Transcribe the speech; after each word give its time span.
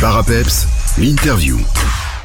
bar 0.00 0.16
à 0.16 0.22
peps, 0.22 0.66
l'interview. 0.98 1.58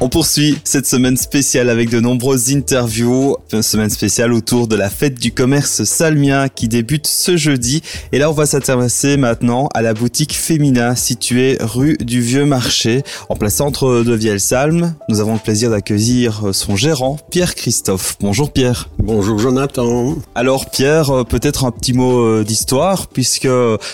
On 0.00 0.08
poursuit 0.08 0.58
cette 0.64 0.86
semaine 0.86 1.16
spéciale 1.16 1.70
avec 1.70 1.88
de 1.88 2.00
nombreuses 2.00 2.52
interviews. 2.52 3.36
Une 3.52 3.62
semaine 3.62 3.90
spéciale 3.90 4.32
autour 4.32 4.66
de 4.66 4.74
la 4.74 4.90
fête 4.90 5.14
du 5.14 5.32
commerce 5.32 5.84
salmien 5.84 6.48
qui 6.48 6.66
débute 6.66 7.06
ce 7.06 7.36
jeudi. 7.36 7.80
Et 8.12 8.18
là, 8.18 8.28
on 8.28 8.32
va 8.32 8.44
s'intéresser 8.44 9.16
maintenant 9.16 9.68
à 9.72 9.82
la 9.82 9.94
boutique 9.94 10.34
Femina 10.34 10.96
située 10.96 11.56
rue 11.60 11.96
du 12.00 12.20
Vieux 12.20 12.44
Marché, 12.44 13.02
en 13.28 13.36
plein 13.36 13.48
centre 13.48 14.02
de 14.02 14.14
Vielsalm. 14.14 14.94
Nous 15.08 15.20
avons 15.20 15.34
le 15.34 15.38
plaisir 15.38 15.70
d'accueillir 15.70 16.48
son 16.52 16.74
gérant, 16.74 17.16
Pierre 17.30 17.54
Christophe. 17.54 18.16
Bonjour 18.20 18.50
Pierre. 18.50 18.88
Bonjour 18.98 19.38
Jonathan. 19.38 20.16
Alors 20.34 20.70
Pierre, 20.70 21.24
peut-être 21.28 21.64
un 21.64 21.70
petit 21.70 21.92
mot 21.92 22.18
euh, 22.18 22.44
d'histoire 22.44 23.06
puisque 23.06 23.48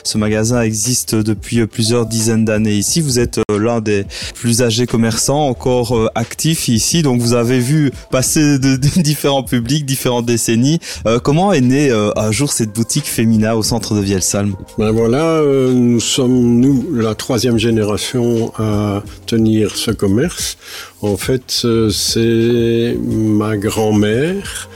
ce 0.05 0.19
magasin 0.19 0.62
existe 0.62 1.14
depuis 1.14 1.67
plusieurs 1.67 2.07
dizaines 2.07 2.46
d'années 2.46 2.75
ici. 2.75 3.03
Vous 3.03 3.19
êtes 3.19 3.39
euh, 3.51 3.59
l'un 3.59 3.80
des 3.80 4.07
plus 4.35 4.62
âgés 4.62 4.87
commerçants 4.87 5.46
encore 5.46 5.89
euh, 5.96 6.08
actif 6.14 6.68
ici. 6.68 7.03
Donc 7.03 7.21
vous 7.21 7.35
avez 7.35 7.58
vu 7.58 7.90
passer 8.11 8.58
de, 8.58 8.76
différents 9.00 9.43
publics, 9.43 9.85
différentes 9.85 10.26
décennies. 10.26 10.79
Euh, 11.07 11.18
comment 11.18 11.53
est 11.53 11.61
née 11.61 11.90
euh, 11.90 12.11
un 12.16 12.32
jour 12.32 12.53
cette 12.53 12.72
boutique 12.72 13.07
Femina 13.07 13.57
au 13.57 13.63
centre 13.63 13.94
de 13.94 14.00
Vielsalm? 14.00 14.54
Ben 14.79 14.90
voilà, 14.90 15.43
nous 15.43 16.00
sommes 16.00 16.61
nous 16.61 16.86
la 16.94 17.14
troisième 17.14 17.58
génération 17.58 18.53
à 18.58 19.03
tenir 19.26 19.76
ce 19.76 19.90
commerce. 19.90 20.57
En 21.03 21.16
fait, 21.16 21.66
c'est 21.91 22.96
ma 23.00 23.57
grand-mère 23.57 24.68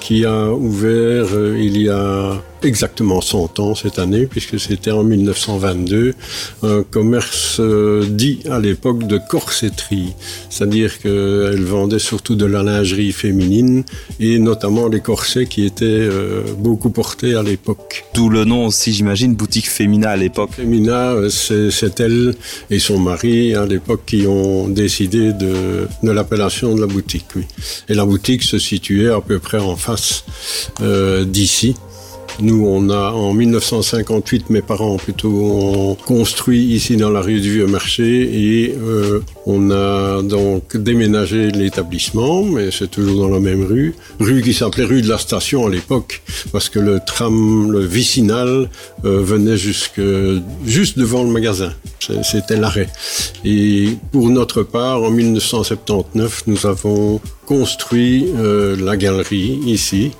qui 0.00 0.24
a 0.24 0.50
ouvert 0.52 1.26
il 1.56 1.80
y 1.80 1.88
a 1.88 2.42
exactement 2.64 3.20
100 3.20 3.60
ans 3.60 3.74
cette 3.74 3.98
année, 3.98 4.26
puisque 4.26 4.58
c'était 4.58 4.90
en 4.90 5.04
1922, 5.04 6.14
un 6.62 6.82
commerce 6.82 7.58
euh, 7.60 8.04
dit 8.08 8.40
à 8.50 8.58
l'époque 8.58 9.06
de 9.06 9.18
corsetterie, 9.28 10.12
c'est-à-dire 10.50 10.98
qu'elle 11.00 11.64
vendait 11.64 11.98
surtout 11.98 12.34
de 12.34 12.46
la 12.46 12.62
lingerie 12.62 13.12
féminine 13.12 13.84
et 14.20 14.38
notamment 14.38 14.88
les 14.88 15.00
corsets 15.00 15.46
qui 15.46 15.64
étaient 15.64 15.84
euh, 15.84 16.42
beaucoup 16.58 16.90
portés 16.90 17.34
à 17.34 17.42
l'époque. 17.42 18.04
D'où 18.14 18.28
le 18.28 18.44
nom 18.44 18.66
aussi, 18.66 18.92
j'imagine, 18.92 19.34
boutique 19.34 19.68
Femina 19.68 20.10
à 20.10 20.16
l'époque. 20.16 20.50
Femina, 20.56 21.14
c'est 21.30 22.00
elle 22.00 22.34
et 22.70 22.78
son 22.78 22.98
mari 22.98 23.54
à 23.54 23.66
l'époque 23.66 24.02
qui 24.06 24.26
ont 24.26 24.68
décidé 24.68 25.32
de, 25.32 25.86
de 26.02 26.10
l'appellation 26.10 26.74
de 26.74 26.80
la 26.80 26.86
boutique, 26.86 27.26
oui. 27.36 27.44
Et 27.88 27.94
la 27.94 28.04
boutique 28.04 28.42
se 28.42 28.58
situait 28.58 29.08
à 29.08 29.20
peu 29.20 29.38
près 29.38 29.58
en 29.58 29.76
face 29.76 30.24
euh, 30.80 31.24
d'ici. 31.24 31.74
Nous, 32.40 32.66
on 32.66 32.90
a 32.90 33.10
en 33.12 33.34
1958, 33.34 34.50
mes 34.50 34.62
parents 34.62 34.96
plutôt 34.96 35.30
ont 35.30 35.94
construit 35.94 36.64
ici 36.64 36.96
dans 36.96 37.10
la 37.10 37.20
rue 37.20 37.40
du 37.40 37.52
Vieux 37.52 37.66
Marché 37.66 38.04
et 38.04 38.74
euh, 38.74 39.20
on 39.46 39.70
a 39.70 40.22
donc 40.22 40.76
déménagé 40.76 41.50
l'établissement, 41.50 42.42
mais 42.42 42.70
c'est 42.70 42.90
toujours 42.90 43.20
dans 43.20 43.28
la 43.28 43.40
même 43.40 43.64
rue, 43.64 43.94
rue 44.18 44.42
qui 44.42 44.54
s'appelait 44.54 44.84
rue 44.84 45.02
de 45.02 45.08
la 45.08 45.18
Station 45.18 45.66
à 45.66 45.70
l'époque, 45.70 46.22
parce 46.52 46.68
que 46.68 46.78
le 46.78 47.00
tram, 47.04 47.70
le 47.70 47.80
vicinal 47.80 48.68
euh, 49.04 49.20
venait 49.22 49.56
jusque 49.56 50.00
juste 50.64 50.98
devant 50.98 51.22
le 51.24 51.30
magasin. 51.30 51.72
C'était 52.22 52.56
l'arrêt. 52.56 52.88
Et 53.44 53.96
pour 54.10 54.28
notre 54.30 54.62
part, 54.62 55.02
en 55.02 55.10
1979, 55.10 56.44
nous 56.46 56.66
avons 56.66 57.20
construit 57.46 58.26
euh, 58.36 58.76
la 58.76 58.96
galerie 58.96 59.60
ici. 59.66 60.12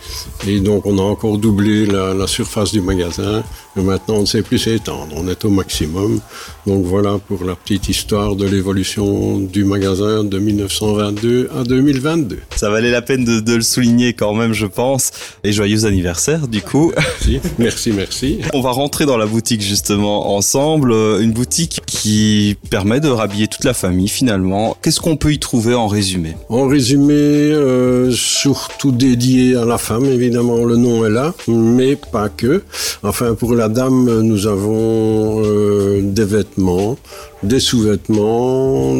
Et 0.46 0.60
donc, 0.60 0.86
on 0.86 0.98
a 0.98 1.02
encore 1.02 1.38
doublé 1.38 1.86
la, 1.86 2.14
la 2.14 2.26
surface 2.26 2.72
du 2.72 2.80
magasin. 2.80 3.42
Et 3.76 3.80
maintenant, 3.80 4.16
on 4.16 4.20
ne 4.22 4.26
sait 4.26 4.42
plus 4.42 4.58
s'étendre. 4.58 5.14
On 5.16 5.26
est 5.28 5.44
au 5.44 5.50
maximum. 5.50 6.20
Donc, 6.66 6.84
voilà 6.84 7.18
pour 7.18 7.44
la 7.44 7.54
petite 7.54 7.88
histoire 7.88 8.36
de 8.36 8.46
l'évolution 8.46 9.38
du 9.38 9.64
magasin 9.64 10.24
de 10.24 10.38
1922 10.38 11.48
à 11.56 11.62
2022. 11.62 12.40
Ça 12.56 12.68
valait 12.68 12.90
la 12.90 13.02
peine 13.02 13.24
de, 13.24 13.40
de, 13.40 13.54
le 13.54 13.62
souligner 13.62 14.12
quand 14.12 14.34
même, 14.34 14.52
je 14.52 14.66
pense. 14.66 15.12
Et 15.42 15.52
joyeux 15.52 15.86
anniversaire, 15.86 16.48
du 16.48 16.60
coup. 16.60 16.92
Merci, 16.96 17.40
merci, 17.58 17.92
merci. 17.92 18.38
On 18.52 18.60
va 18.60 18.72
rentrer 18.72 19.06
dans 19.06 19.16
la 19.16 19.26
boutique, 19.26 19.62
justement, 19.62 20.36
ensemble. 20.36 20.92
Une 20.92 21.32
boutique 21.32 21.71
qui 21.80 22.56
permet 22.70 23.00
de 23.00 23.08
rhabiller 23.08 23.48
toute 23.48 23.64
la 23.64 23.74
famille, 23.74 24.08
finalement. 24.08 24.76
Qu'est-ce 24.82 25.00
qu'on 25.00 25.16
peut 25.16 25.32
y 25.32 25.38
trouver 25.38 25.74
en 25.74 25.86
résumé? 25.86 26.36
En 26.48 26.66
résumé, 26.66 27.14
euh, 27.14 28.10
surtout 28.12 28.92
dédié 28.92 29.56
à 29.56 29.64
la 29.64 29.78
femme, 29.78 30.04
évidemment, 30.04 30.64
le 30.64 30.76
nom 30.76 31.04
est 31.06 31.10
là, 31.10 31.34
mais 31.48 31.96
pas 31.96 32.28
que. 32.28 32.62
Enfin, 33.02 33.34
pour 33.34 33.54
la 33.54 33.68
dame, 33.68 34.20
nous 34.20 34.46
avons 34.46 35.42
euh, 35.44 36.00
des 36.02 36.24
vêtements, 36.24 36.96
des 37.42 37.60
sous-vêtements, 37.60 38.94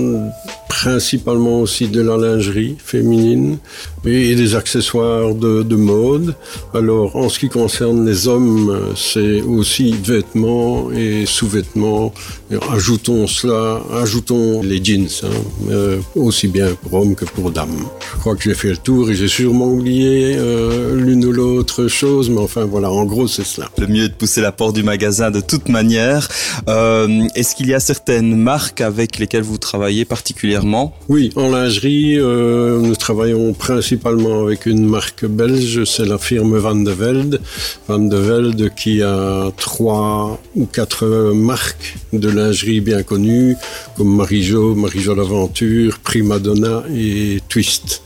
principalement 0.68 1.60
aussi 1.60 1.86
de 1.86 2.00
la 2.00 2.16
lingerie 2.16 2.76
féminine 2.82 3.58
et 4.04 4.34
des 4.34 4.56
accessoires 4.56 5.34
de, 5.34 5.62
de, 5.62 5.76
mode. 5.76 6.34
Alors 6.74 7.14
en 7.14 7.28
ce 7.28 7.38
qui 7.38 7.48
concerne 7.48 8.04
les 8.04 8.26
hommes, 8.26 8.76
c'est 8.96 9.42
aussi 9.42 9.92
vêtements 9.92 10.90
et 10.90 11.24
sous-vêtements. 11.26 12.12
Ajoutons 12.72 13.26
cela, 13.26 13.80
ajoutons 13.94 14.62
les 14.62 14.82
jeans, 14.82 15.06
hein, 15.22 15.28
euh, 15.70 16.00
aussi 16.16 16.48
bien 16.48 16.68
pour 16.82 16.94
hommes 16.94 17.14
que 17.14 17.26
pour 17.26 17.50
dames. 17.50 17.84
Je 18.14 18.20
crois 18.20 18.34
que 18.34 18.42
j'ai 18.42 18.54
fait 18.54 18.70
le 18.70 18.76
tour 18.76 19.10
et 19.10 19.14
j'ai 19.14 19.28
sûrement 19.28 19.68
oublié 19.68 20.34
euh, 20.36 20.96
l'une 20.96 21.24
ou 21.24 21.32
l'autre 21.32 21.86
chose, 21.86 22.28
mais 22.28 22.40
enfin 22.40 22.64
voilà, 22.64 22.90
en 22.90 23.04
gros 23.04 23.28
c'est 23.28 23.44
cela. 23.44 23.70
Le 23.78 23.86
mieux 23.86 24.04
est 24.04 24.08
de 24.08 24.14
pousser 24.14 24.40
la 24.40 24.52
porte 24.52 24.74
du 24.74 24.82
magasin 24.82 25.30
de 25.30 25.40
toute 25.40 25.68
manière. 25.68 26.28
Euh, 26.68 27.24
Est-ce 27.34 27.54
qu'il 27.54 27.68
y 27.68 27.74
a 27.74 27.80
certaines 27.80 28.31
marques 28.36 28.80
avec 28.80 29.18
lesquelles 29.18 29.42
vous 29.42 29.58
travaillez 29.58 30.04
particulièrement? 30.04 30.94
Oui, 31.08 31.30
en 31.36 31.50
lingerie, 31.50 32.18
euh, 32.18 32.78
nous 32.78 32.96
travaillons 32.96 33.52
principalement 33.52 34.42
avec 34.42 34.66
une 34.66 34.86
marque 34.86 35.24
belge, 35.24 35.84
c'est 35.84 36.06
la 36.06 36.18
firme 36.18 36.56
Van 36.58 36.74
de 36.74 36.90
Velde. 36.90 37.40
Van 37.88 37.98
de 37.98 38.16
Velde 38.16 38.70
qui 38.74 39.02
a 39.02 39.50
trois 39.56 40.40
ou 40.54 40.66
quatre 40.66 41.32
marques 41.34 41.96
de 42.12 42.28
lingerie 42.28 42.80
bien 42.80 43.02
connues, 43.02 43.56
comme 43.96 44.14
Marijo, 44.16 44.74
Marijo 44.74 45.14
l'Aventure, 45.14 45.98
Primadonna 45.98 46.84
et 46.94 47.40
Twist. 47.48 48.02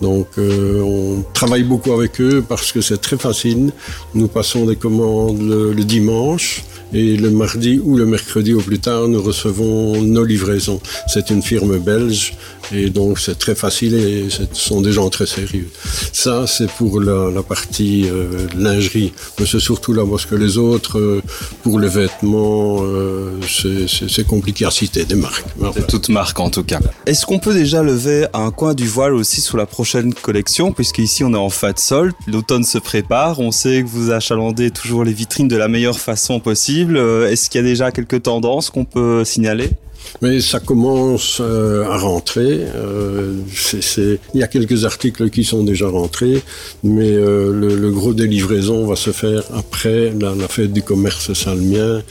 Donc 0.00 0.28
euh, 0.38 0.80
on 0.82 1.24
travaille 1.34 1.64
beaucoup 1.64 1.92
avec 1.92 2.20
eux 2.20 2.44
parce 2.46 2.72
que 2.72 2.80
c'est 2.80 3.00
très 3.00 3.18
facile. 3.18 3.72
Nous 4.14 4.28
passons 4.28 4.66
des 4.66 4.76
commandes 4.76 5.42
le, 5.42 5.72
le 5.72 5.84
dimanche 5.84 6.64
et 6.92 7.16
le 7.16 7.30
mardi 7.30 7.80
ou 7.82 7.96
le 7.96 8.06
mercredi 8.06 8.52
au 8.52 8.60
plus 8.60 8.80
tard, 8.80 9.06
nous 9.06 9.22
recevons 9.22 9.69
nos 9.70 10.24
livraisons. 10.24 10.80
C'est 11.06 11.30
une 11.30 11.42
firme 11.42 11.78
belge 11.78 12.34
et 12.72 12.90
donc 12.90 13.18
c'est 13.18 13.38
très 13.38 13.54
facile 13.54 13.94
et 13.94 14.30
ce 14.30 14.42
sont 14.52 14.80
des 14.80 14.92
gens 14.92 15.08
très 15.10 15.26
sérieux. 15.26 15.68
Ça, 16.12 16.46
c'est 16.46 16.70
pour 16.70 17.00
la, 17.00 17.30
la 17.30 17.42
partie 17.42 18.06
euh, 18.08 18.46
lingerie. 18.56 19.12
Mais 19.38 19.46
c'est 19.46 19.60
surtout 19.60 19.92
là 19.92 20.04
parce 20.08 20.26
que 20.26 20.34
les 20.34 20.58
autres, 20.58 20.98
euh, 20.98 21.22
pour 21.62 21.80
les 21.80 21.88
vêtements, 21.88 22.78
euh, 22.82 23.38
c'est 23.46 24.26
compliqué 24.26 24.64
à 24.64 24.70
citer 24.70 25.04
des 25.04 25.14
marques. 25.14 25.46
Voilà. 25.56 25.82
Toutes 25.82 26.08
marques 26.08 26.40
en 26.40 26.50
tout 26.50 26.64
cas. 26.64 26.80
Est-ce 27.06 27.26
qu'on 27.26 27.38
peut 27.38 27.54
déjà 27.54 27.82
lever 27.82 28.26
un 28.32 28.50
coin 28.50 28.74
du 28.74 28.86
voile 28.86 29.14
aussi 29.14 29.40
sur 29.40 29.56
la 29.56 29.66
prochaine 29.66 30.14
collection? 30.14 30.72
Puisqu'ici 30.72 31.24
on 31.24 31.32
est 31.34 31.36
en 31.36 31.50
fat 31.50 31.76
sol, 31.76 32.12
l'automne 32.26 32.64
se 32.64 32.78
prépare, 32.78 33.40
on 33.40 33.50
sait 33.50 33.82
que 33.82 33.88
vous 33.88 34.10
achalandez 34.10 34.70
toujours 34.70 35.04
les 35.04 35.12
vitrines 35.12 35.48
de 35.48 35.56
la 35.56 35.68
meilleure 35.68 35.98
façon 35.98 36.40
possible. 36.40 36.98
Est-ce 36.98 37.50
qu'il 37.50 37.60
y 37.60 37.64
a 37.64 37.66
déjà 37.66 37.90
quelques 37.90 38.22
tendances 38.22 38.70
qu'on 38.70 38.84
peut 38.84 39.24
signaler? 39.24 39.59
Mais 40.22 40.40
ça 40.40 40.60
commence 40.60 41.38
euh, 41.40 41.84
à 41.84 41.98
rentrer. 41.98 42.60
Euh. 42.74 43.34
Il 44.34 44.40
y 44.40 44.42
a 44.42 44.46
quelques 44.46 44.84
articles 44.84 45.30
qui 45.30 45.44
sont 45.44 45.64
déjà 45.64 45.88
rentrés, 45.88 46.42
mais 46.82 47.10
euh, 47.10 47.52
le, 47.52 47.90
gros 47.90 48.14
des 48.14 48.26
livraisons 48.26 48.86
va 48.86 48.96
se 48.96 49.10
faire 49.10 49.42
après 49.54 50.12
la, 50.18 50.34
la 50.34 50.48
fête 50.48 50.72
du 50.72 50.82
commerce 50.82 51.32
salmien, 51.32 52.02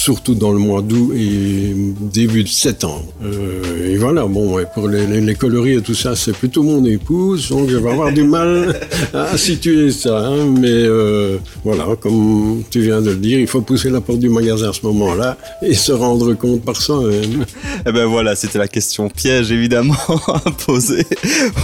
surtout 0.00 0.34
dans 0.34 0.50
le 0.50 0.58
mois 0.58 0.80
d'août 0.80 1.12
et 1.14 1.74
début 2.00 2.42
de 2.42 2.48
septembre. 2.48 3.04
Euh, 3.22 3.92
et 3.92 3.96
voilà, 3.98 4.24
bon, 4.24 4.54
ouais, 4.54 4.64
pour 4.72 4.88
les, 4.88 5.06
les, 5.06 5.20
les, 5.20 5.34
coloris 5.34 5.74
et 5.74 5.82
tout 5.82 5.94
ça, 5.94 6.16
c'est 6.16 6.32
plutôt 6.32 6.62
mon 6.62 6.82
épouse, 6.86 7.50
donc 7.50 7.68
je 7.68 7.76
vais 7.76 7.90
avoir 7.90 8.10
du 8.10 8.24
mal 8.24 8.80
à 9.14 9.36
situer 9.36 9.90
ça. 9.90 10.26
Hein, 10.26 10.46
mais 10.58 10.68
euh, 10.70 11.36
voilà, 11.64 11.84
comme 12.00 12.62
tu 12.70 12.80
viens 12.80 13.02
de 13.02 13.10
le 13.10 13.16
dire, 13.16 13.38
il 13.38 13.46
faut 13.46 13.60
pousser 13.60 13.90
la 13.90 14.00
porte 14.00 14.20
du 14.20 14.30
magasin 14.30 14.70
à 14.70 14.72
ce 14.72 14.86
moment-là 14.86 15.36
et 15.60 15.74
se 15.74 15.92
rendre 15.92 16.32
compte 16.32 16.62
par 16.62 16.80
soi-même. 16.80 17.44
Eh 17.86 17.92
ben 17.92 18.04
voilà, 18.04 18.36
c'était 18.36 18.58
la 18.58 18.68
question 18.68 19.08
piège 19.08 19.50
évidemment 19.52 19.94
à 20.28 20.50
poser 20.50 21.06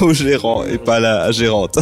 au 0.01 0.15
gérant 0.15 0.65
et 0.65 0.79
pas 0.79 0.97
à 0.97 1.01
la 1.01 1.31
gérante. 1.31 1.79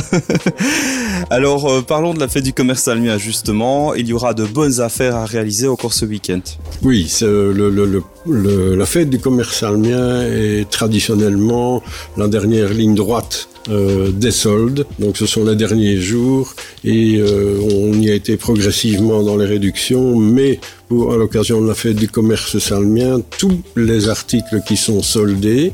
Alors 1.31 1.71
euh, 1.71 1.83
parlons 1.83 2.15
de 2.15 2.21
la 2.21 2.27
fête 2.29 2.45
du 2.45 2.53
commerce 2.53 2.83
salmien 2.83 3.17
justement. 3.17 3.95
Il 3.95 4.09
y 4.09 4.13
aura 4.13 4.35
de 4.35 4.45
bonnes 4.45 4.81
affaires 4.81 5.15
à 5.15 5.25
réaliser 5.25 5.69
au 5.69 5.77
cours 5.77 5.95
ce 5.95 6.05
week-end. 6.05 6.41
Oui, 6.83 7.13
le, 7.23 8.75
la 8.77 8.87
fête 8.87 9.11
du 9.11 9.19
commerce 9.19 9.57
salmien 9.57 10.23
est 10.23 10.69
traditionnellement 10.71 11.83
la 12.17 12.29
dernière 12.29 12.73
ligne 12.73 12.95
droite 12.95 13.49
euh, 13.69 14.11
des 14.11 14.31
soldes. 14.31 14.87
Donc 14.99 15.17
ce 15.17 15.27
sont 15.27 15.45
les 15.45 15.57
derniers 15.57 15.97
jours 15.97 16.55
et 16.85 17.17
euh, 17.19 17.59
on 17.61 17.93
y 18.01 18.11
a 18.11 18.15
été 18.15 18.37
progressivement 18.37 19.23
dans 19.23 19.37
les 19.37 19.47
réductions, 19.47 20.17
mais 20.17 20.61
à 20.91 21.17
l'occasion 21.17 21.61
de 21.61 21.69
la 21.69 21.75
fête 21.75 21.97
du 21.97 22.09
commerce 22.09 22.59
salmien, 22.59 23.21
tous 23.39 23.61
les 23.75 24.09
articles 24.09 24.61
qui 24.67 24.77
sont 24.77 25.03
soldés 25.03 25.73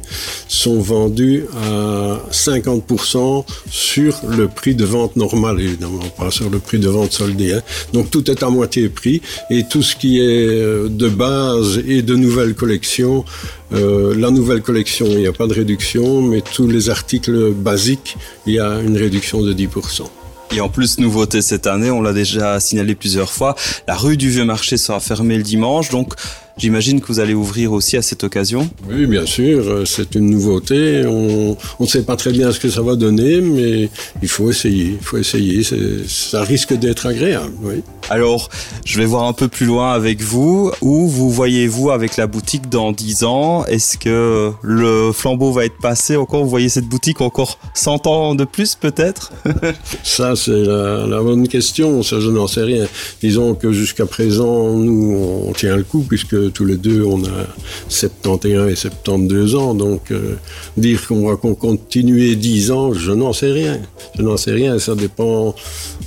sont 0.48 0.80
vendus 0.80 1.44
à 1.62 2.22
50% 2.30 3.44
sur 3.70 4.16
le 4.28 4.48
prix 4.48 4.74
de 4.74 4.84
vente 4.84 5.16
normal, 5.16 5.60
évidemment, 5.60 6.04
pas 6.16 6.30
sur 6.30 6.48
le 6.48 6.58
prix 6.58 6.78
de 6.78 6.88
vente 6.88 7.12
soldé. 7.12 7.52
Hein. 7.54 7.62
Donc 7.92 8.10
tout 8.10 8.30
est 8.30 8.42
à 8.42 8.48
moitié 8.50 8.88
prix 8.88 9.20
et 9.50 9.64
tout 9.64 9.82
ce 9.82 9.96
qui 9.96 10.20
est 10.20 10.48
euh, 10.48 10.88
de 10.88 11.08
base 11.08 11.82
et 11.86 12.02
de 12.02 12.14
nouvelles 12.14 12.54
collections, 12.54 13.24
euh, 13.72 14.14
la 14.16 14.30
nouvelle 14.30 14.62
collection, 14.62 15.06
il 15.06 15.18
n'y 15.18 15.26
a 15.26 15.32
pas 15.32 15.46
de 15.46 15.54
réduction, 15.54 16.22
mais 16.22 16.40
tous 16.40 16.66
les 16.66 16.90
articles 16.90 17.52
basiques, 17.52 18.16
il 18.46 18.54
y 18.54 18.60
a 18.60 18.80
une 18.80 18.96
réduction 18.96 19.42
de 19.42 19.52
10%. 19.52 20.04
Et 20.52 20.60
en 20.60 20.68
plus, 20.68 20.98
nouveauté 20.98 21.42
cette 21.42 21.68
année, 21.68 21.92
on 21.92 22.02
l'a 22.02 22.12
déjà 22.12 22.58
signalé 22.58 22.96
plusieurs 22.96 23.32
fois, 23.32 23.54
la 23.86 23.94
rue 23.94 24.16
du 24.16 24.30
Vieux 24.30 24.44
Marché 24.44 24.76
sera 24.76 24.98
fermée 24.98 25.36
le 25.36 25.44
dimanche, 25.44 25.90
donc 25.90 26.14
J'imagine 26.56 27.00
que 27.00 27.06
vous 27.06 27.20
allez 27.20 27.34
ouvrir 27.34 27.72
aussi 27.72 27.96
à 27.96 28.02
cette 28.02 28.24
occasion 28.24 28.68
Oui, 28.88 29.06
bien 29.06 29.26
sûr, 29.26 29.86
c'est 29.86 30.14
une 30.14 30.30
nouveauté. 30.30 31.04
On 31.06 31.56
ne 31.80 31.86
sait 31.86 32.02
pas 32.02 32.16
très 32.16 32.32
bien 32.32 32.52
ce 32.52 32.60
que 32.60 32.68
ça 32.68 32.82
va 32.82 32.96
donner, 32.96 33.40
mais 33.40 33.88
il 34.22 34.28
faut 34.28 34.50
essayer. 34.50 34.98
Il 35.00 35.04
faut 35.04 35.16
essayer. 35.16 35.62
Ça 36.06 36.42
risque 36.42 36.74
d'être 36.74 37.06
agréable, 37.06 37.52
oui. 37.62 37.82
Alors, 38.10 38.48
je 38.84 38.98
vais 38.98 39.06
voir 39.06 39.24
un 39.24 39.32
peu 39.32 39.46
plus 39.46 39.66
loin 39.66 39.92
avec 39.92 40.20
vous. 40.20 40.72
Où 40.80 41.08
vous 41.08 41.30
voyez-vous 41.30 41.90
avec 41.90 42.16
la 42.16 42.26
boutique 42.26 42.68
dans 42.68 42.90
10 42.90 43.24
ans? 43.24 43.64
Est-ce 43.66 43.96
que 43.98 44.50
le 44.62 45.12
flambeau 45.12 45.52
va 45.52 45.64
être 45.64 45.78
passé 45.80 46.16
encore? 46.16 46.42
Vous 46.42 46.50
voyez 46.50 46.68
cette 46.68 46.86
boutique 46.86 47.20
encore 47.20 47.58
100 47.74 48.06
ans 48.08 48.34
de 48.34 48.44
plus 48.44 48.74
peut-être? 48.74 49.32
Ça, 50.02 50.34
c'est 50.34 50.50
la, 50.50 51.06
la, 51.06 51.22
bonne 51.22 51.46
question. 51.46 52.02
Ça, 52.02 52.18
je 52.18 52.28
n'en 52.28 52.48
sais 52.48 52.62
rien. 52.62 52.86
Disons 53.22 53.54
que 53.54 53.70
jusqu'à 53.72 54.06
présent, 54.06 54.74
nous, 54.74 55.44
on 55.46 55.52
tient 55.52 55.76
le 55.76 55.84
coup 55.84 56.04
puisque 56.06 56.49
tous 56.50 56.64
les 56.64 56.76
deux, 56.76 57.02
on 57.04 57.24
a 57.24 57.46
71 57.88 58.72
et 58.72 58.76
72 58.76 59.54
ans. 59.54 59.74
Donc, 59.74 60.10
euh, 60.10 60.34
dire 60.76 61.06
qu'on 61.06 61.28
va 61.28 61.36
continuer 61.36 62.36
10 62.36 62.70
ans, 62.70 62.92
je 62.92 63.12
n'en 63.12 63.32
sais 63.32 63.52
rien. 63.52 63.80
Je 64.16 64.22
n'en 64.22 64.36
sais 64.36 64.52
rien. 64.52 64.78
Ça 64.78 64.94
dépend 64.94 65.54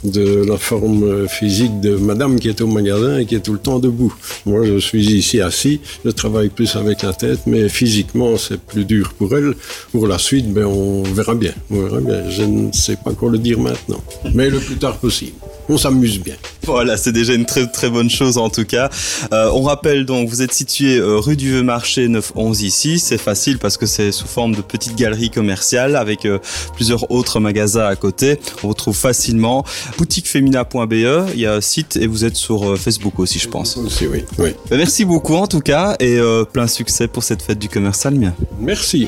de 0.03 0.43
la 0.45 0.57
forme 0.57 1.27
physique 1.27 1.79
de 1.81 1.95
madame 1.95 2.39
qui 2.39 2.49
est 2.49 2.61
au 2.61 2.67
magasin 2.67 3.19
et 3.19 3.25
qui 3.25 3.35
est 3.35 3.39
tout 3.39 3.53
le 3.53 3.59
temps 3.59 3.79
debout. 3.79 4.13
Moi, 4.45 4.65
je 4.65 4.77
suis 4.77 5.05
ici 5.13 5.41
assis. 5.41 5.79
Je 6.05 6.11
travaille 6.11 6.49
plus 6.49 6.75
avec 6.75 7.01
la 7.03 7.13
tête, 7.13 7.39
mais 7.45 7.69
physiquement, 7.69 8.37
c'est 8.37 8.59
plus 8.59 8.85
dur 8.85 9.13
pour 9.17 9.35
elle. 9.35 9.55
Pour 9.91 10.07
la 10.07 10.17
suite, 10.17 10.51
ben, 10.51 10.65
on 10.65 11.03
verra 11.03 11.35
bien. 11.35 11.53
On 11.69 11.81
verra 11.81 12.01
bien. 12.01 12.29
Je 12.29 12.43
ne 12.43 12.71
sais 12.71 12.97
pas 12.97 13.13
quoi 13.13 13.31
le 13.31 13.37
dire 13.37 13.59
maintenant. 13.59 14.01
Mais 14.33 14.49
le 14.49 14.59
plus 14.59 14.77
tard 14.77 14.97
possible 14.97 15.37
on 15.69 15.77
s'amuse 15.77 16.19
bien. 16.19 16.35
Voilà, 16.65 16.97
c'est 16.97 17.11
déjà 17.11 17.33
une 17.33 17.45
très 17.45 17.67
très 17.67 17.89
bonne 17.89 18.09
chose 18.09 18.37
en 18.37 18.49
tout 18.49 18.65
cas. 18.65 18.89
Euh, 19.33 19.49
on 19.53 19.63
rappelle 19.63 20.05
donc, 20.05 20.29
vous 20.29 20.41
êtes 20.41 20.53
situé 20.53 20.97
euh, 20.97 21.17
rue 21.17 21.35
du 21.35 21.49
Vieux 21.49 21.63
Marché 21.63 22.07
911 22.07 22.61
ici. 22.61 22.99
C'est 22.99 23.17
facile 23.17 23.57
parce 23.57 23.77
que 23.77 23.85
c'est 23.85 24.11
sous 24.11 24.27
forme 24.27 24.55
de 24.55 24.61
petite 24.61 24.95
galerie 24.95 25.29
commerciale 25.29 25.95
avec 25.95 26.25
euh, 26.25 26.39
plusieurs 26.75 27.11
autres 27.11 27.39
magasins 27.39 27.85
à 27.85 27.95
côté. 27.95 28.39
On 28.63 28.67
vous 28.67 28.73
trouve 28.73 28.95
facilement. 28.95 29.65
Boutiquefemina.be, 29.97 30.93
il 31.33 31.39
y 31.39 31.45
a 31.45 31.53
un 31.53 31.61
site 31.61 31.97
et 31.97 32.07
vous 32.07 32.25
êtes 32.25 32.35
sur 32.35 32.77
Facebook 32.77 33.19
aussi, 33.19 33.39
je 33.39 33.49
pense. 33.49 33.77
Aussi, 33.77 34.07
oui. 34.07 34.23
oui. 34.37 34.51
Ben, 34.69 34.77
merci 34.77 35.05
beaucoup 35.05 35.35
en 35.35 35.47
tout 35.47 35.61
cas 35.61 35.95
et 35.99 36.19
plein 36.51 36.67
succès 36.67 37.07
pour 37.07 37.23
cette 37.23 37.41
fête 37.41 37.59
du 37.59 37.69
commerce 37.69 38.05
almien. 38.05 38.33
Merci. 38.59 39.07